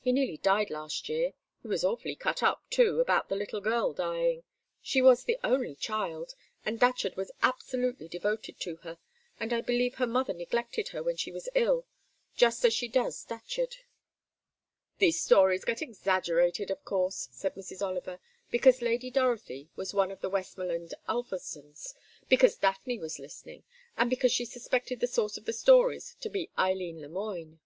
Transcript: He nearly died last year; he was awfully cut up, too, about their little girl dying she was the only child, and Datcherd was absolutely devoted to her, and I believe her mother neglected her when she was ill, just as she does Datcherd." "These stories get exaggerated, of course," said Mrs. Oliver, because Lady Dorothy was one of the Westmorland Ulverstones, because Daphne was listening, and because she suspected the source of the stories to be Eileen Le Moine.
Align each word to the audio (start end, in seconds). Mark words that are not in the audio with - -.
He 0.00 0.10
nearly 0.10 0.36
died 0.36 0.68
last 0.68 1.08
year; 1.08 1.32
he 1.62 1.68
was 1.68 1.84
awfully 1.84 2.16
cut 2.16 2.42
up, 2.42 2.60
too, 2.70 2.98
about 2.98 3.28
their 3.28 3.38
little 3.38 3.60
girl 3.60 3.92
dying 3.92 4.42
she 4.82 5.00
was 5.00 5.22
the 5.22 5.38
only 5.44 5.76
child, 5.76 6.34
and 6.66 6.80
Datcherd 6.80 7.14
was 7.16 7.30
absolutely 7.40 8.08
devoted 8.08 8.58
to 8.58 8.78
her, 8.78 8.98
and 9.38 9.52
I 9.52 9.60
believe 9.60 9.94
her 9.94 10.08
mother 10.08 10.32
neglected 10.32 10.88
her 10.88 11.04
when 11.04 11.14
she 11.14 11.30
was 11.30 11.48
ill, 11.54 11.86
just 12.34 12.64
as 12.64 12.74
she 12.74 12.88
does 12.88 13.24
Datcherd." 13.24 13.76
"These 14.98 15.22
stories 15.22 15.64
get 15.64 15.82
exaggerated, 15.82 16.72
of 16.72 16.84
course," 16.84 17.28
said 17.30 17.54
Mrs. 17.54 17.80
Oliver, 17.80 18.18
because 18.50 18.82
Lady 18.82 19.08
Dorothy 19.08 19.70
was 19.76 19.94
one 19.94 20.10
of 20.10 20.20
the 20.20 20.28
Westmorland 20.28 20.94
Ulverstones, 21.08 21.94
because 22.28 22.56
Daphne 22.58 22.98
was 22.98 23.20
listening, 23.20 23.62
and 23.96 24.10
because 24.10 24.32
she 24.32 24.46
suspected 24.46 24.98
the 24.98 25.06
source 25.06 25.36
of 25.36 25.44
the 25.44 25.52
stories 25.52 26.16
to 26.22 26.28
be 26.28 26.50
Eileen 26.58 27.00
Le 27.00 27.08
Moine. 27.08 27.60